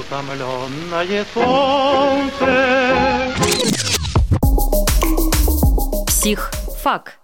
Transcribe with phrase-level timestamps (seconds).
[0.00, 3.34] утомленное солнце.
[6.06, 7.19] Психфак.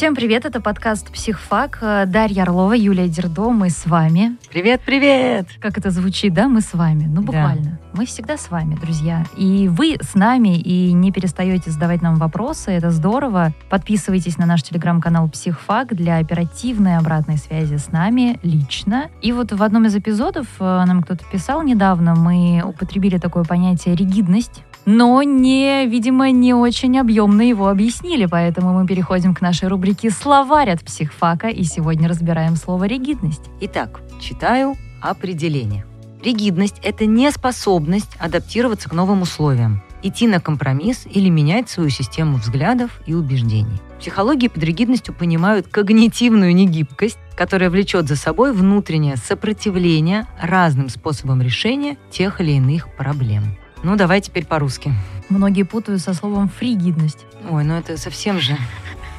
[0.00, 1.78] Всем привет, это подкаст «Психфак».
[2.06, 4.38] Дарья Орлова, Юлия Дердо, мы с вами.
[4.48, 5.46] Привет, привет!
[5.60, 6.48] Как это звучит, да?
[6.48, 7.04] Мы с вами.
[7.04, 7.62] Ну, буквально.
[7.62, 7.78] Да.
[7.92, 9.26] Мы всегда с вами, друзья.
[9.36, 12.70] И вы с нами, и не перестаете задавать нам вопросы.
[12.70, 13.52] Это здорово.
[13.68, 19.10] Подписывайтесь на наш телеграм-канал «Психфак» для оперативной обратной связи с нами лично.
[19.20, 23.96] И вот в одном из эпизодов э, нам кто-то писал недавно, мы употребили такое понятие
[23.96, 29.89] «ригидность» но не, видимо, не очень объемно его объяснили, поэтому мы переходим к нашей рубрике
[30.10, 33.42] «Словарь от психфака» и сегодня разбираем слово «ригидность».
[33.60, 35.84] Итак, читаю определение.
[36.22, 43.00] Ригидность– это неспособность адаптироваться к новым условиям, идти на компромисс или менять свою систему взглядов
[43.06, 43.80] и убеждений.
[43.96, 51.42] В психологии под ригидностью понимают когнитивную негибкость, которая влечет за собой внутреннее сопротивление разным способам
[51.42, 53.56] решения тех или иных проблем.
[53.82, 54.92] Ну, давай теперь по-русски.
[55.30, 57.24] Многие путают со словом фригидность.
[57.48, 58.56] Ой, ну это совсем же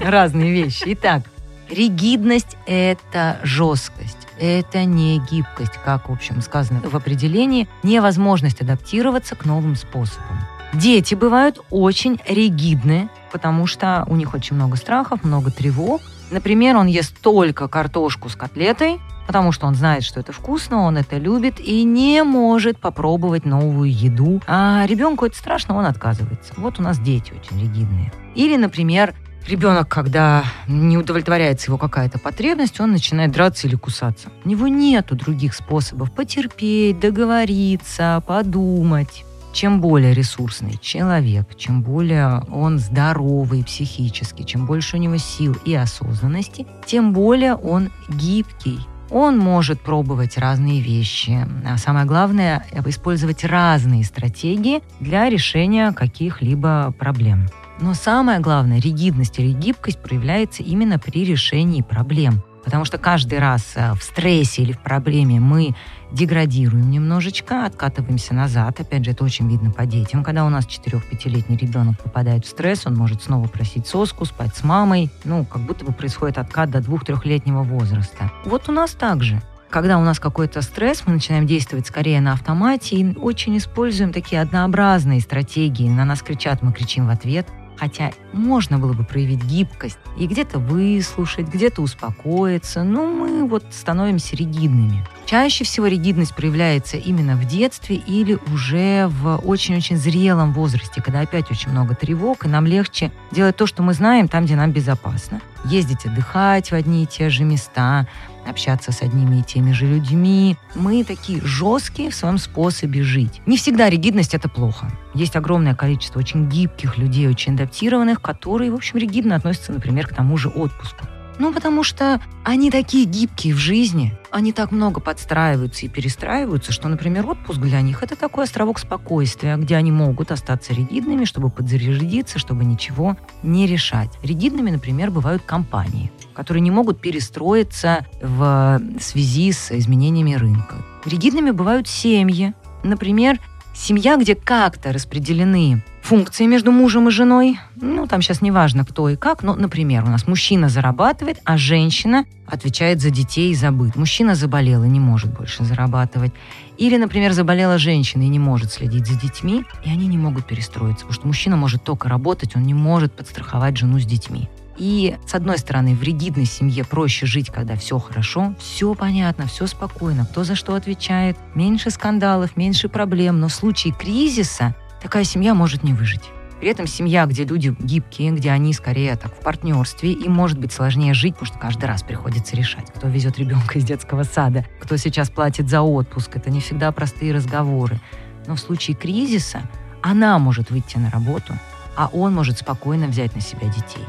[0.03, 0.83] разные вещи.
[0.87, 1.23] Итак,
[1.69, 4.17] ригидность– это жесткость.
[4.39, 10.39] Это не гибкость, как, в общем, сказано в определении, невозможность адаптироваться к новым способам.
[10.73, 16.01] Дети бывают очень ригидны, потому что у них очень много страхов, много тревог.
[16.31, 20.97] Например, он ест только картошку с котлетой, потому что он знает, что это вкусно, он
[20.97, 24.41] это любит и не может попробовать новую еду.
[24.47, 26.53] А ребенку это страшно, он отказывается.
[26.57, 28.11] Вот у нас дети очень ригидные.
[28.33, 29.13] Или, например,
[29.47, 34.29] Ребенок, когда не удовлетворяется его какая-то потребность, он начинает драться или кусаться.
[34.45, 39.25] У него нету других способов потерпеть, договориться, подумать.
[39.51, 45.75] Чем более ресурсный человек, чем более он здоровый психически, чем больше у него сил и
[45.75, 51.45] осознанности, тем более он гибкий, он может пробовать разные вещи.
[51.67, 57.49] А самое главное– использовать разные стратегии для решения каких-либо проблем.
[57.81, 62.43] Но самое главное, ригидность или гибкость проявляется именно при решении проблем.
[62.63, 65.73] Потому что каждый раз э, в стрессе или в проблеме мы
[66.11, 68.79] деградируем немножечко, откатываемся назад.
[68.79, 70.23] Опять же, это очень видно по детям.
[70.23, 74.63] Когда у нас 4-5-летний ребенок попадает в стресс, он может снова просить соску, спать с
[74.63, 75.09] мамой.
[75.23, 78.31] Ну, как будто бы происходит откат до 2-3-летнего возраста.
[78.45, 79.41] Вот у нас также.
[79.71, 84.39] Когда у нас какой-то стресс, мы начинаем действовать скорее на автомате и очень используем такие
[84.39, 85.89] однообразные стратегии.
[85.89, 87.47] На нас кричат, мы кричим в ответ–
[87.81, 94.35] Хотя можно было бы проявить гибкость и где-то выслушать, где-то успокоиться, но мы вот становимся
[94.35, 95.03] ригидными.
[95.25, 101.49] Чаще всего ригидность проявляется именно в детстве или уже в очень-очень зрелом возрасте, когда опять
[101.51, 105.41] очень много тревог, и нам легче делать то, что мы знаем, там, где нам безопасно.
[105.63, 108.07] Ездить отдыхать в одни и те же места,
[108.45, 110.57] общаться с одними и теми же людьми.
[110.75, 113.41] Мы такие жесткие в своем способе жить.
[113.45, 114.91] Не всегда ригидность это плохо.
[115.13, 120.15] Есть огромное количество очень гибких людей, очень адаптированных, которые, в общем, ригидно относятся, например, к
[120.15, 121.05] тому же отпуску.
[121.39, 126.87] Ну, потому что они такие гибкие в жизни, они так много подстраиваются и перестраиваются, что,
[126.87, 132.39] например, отпуск для них– это такой островок спокойствия, где они могут остаться ригидными, чтобы подзарядиться,
[132.39, 134.09] чтобы ничего не решать.
[134.23, 140.75] Ригидными, например, бывают компании, которые не могут перестроиться в связи с изменениями рынка.
[141.05, 142.53] Ригидными бывают семьи,
[142.83, 143.39] Например,
[143.73, 147.59] Семья, где как-то распределены функции между мужем и женой.
[147.75, 149.43] Ну, там сейчас не важно, кто и как.
[149.43, 153.95] Но, например, у нас мужчина зарабатывает, а женщина отвечает за детей и за быт.
[153.95, 156.33] Мужчина заболел и не может больше зарабатывать.
[156.77, 161.05] Или, например, заболела женщина и не может следить за детьми, и они не могут перестроиться,
[161.05, 164.49] потому что мужчина может только работать, он не может подстраховать жену с детьми.
[164.77, 169.67] И, с одной стороны, в ригидной семье проще жить, когда все хорошо, все понятно, все
[169.67, 175.53] спокойно, кто за что отвечает, меньше скандалов, меньше проблем, но в случае кризиса такая семья
[175.53, 176.29] может не выжить.
[176.59, 180.71] При этом семья, где люди гибкие, где они скорее так в партнерстве, им может быть
[180.71, 184.95] сложнее жить, потому что каждый раз приходится решать, кто везет ребенка из детского сада, кто
[184.97, 186.35] сейчас платит за отпуск.
[186.35, 187.99] Это не всегда простые разговоры.
[188.45, 189.63] Но в случае кризиса
[190.03, 191.53] она может выйти на работу,
[191.97, 194.05] а он может спокойно взять на себя детей.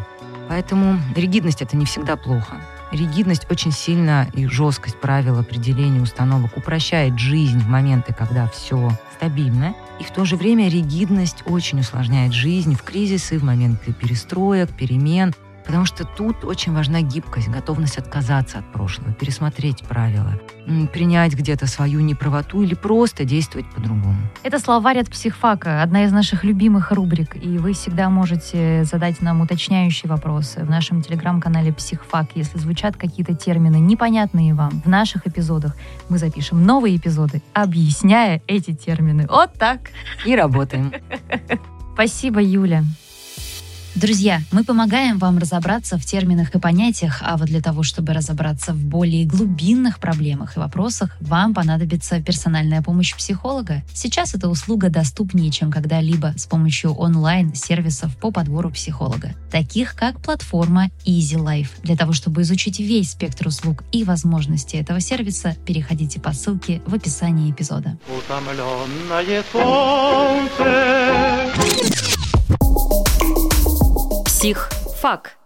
[0.50, 2.56] Поэтому ригидность это не всегда плохо.
[2.92, 9.74] Ригидность очень сильно и жесткость правил определения установок упрощает жизнь в моменты, когда все стабильно.
[9.98, 15.32] И в то же время ригидность очень усложняет жизнь в кризисы, в моменты перестроек, перемен.
[15.64, 20.40] Потому что тут очень важна гибкость, готовность отказаться от прошлого, пересмотреть правила,
[20.92, 24.16] принять где-то свою неправоту или просто действовать по-другому.
[24.42, 29.40] Это словарь от психфака, одна из наших любимых рубрик, и вы всегда можете задать нам
[29.40, 34.82] уточняющие вопросы в нашем телеграм-канале Психфак, если звучат какие-то термины непонятные вам.
[34.84, 35.76] В наших эпизодах
[36.08, 39.26] мы запишем новые эпизоды, объясняя эти термины.
[39.28, 39.90] Вот так.
[40.24, 40.92] И работаем.
[41.94, 42.82] Спасибо, Юля.
[43.94, 48.72] Друзья, мы помогаем вам разобраться в терминах и понятиях, а вот для того, чтобы разобраться
[48.72, 53.82] в более глубинных проблемах и вопросах, вам понадобится персональная помощь психолога.
[53.92, 60.88] Сейчас эта услуга доступнее, чем когда-либо с помощью онлайн-сервисов по подбору психолога, таких как платформа
[61.04, 61.68] Easy Life.
[61.82, 66.94] Для того, чтобы изучить весь спектр услуг и возможности этого сервиса, переходите по ссылке в
[66.94, 67.98] описании эпизода.
[74.42, 75.38] Психфак.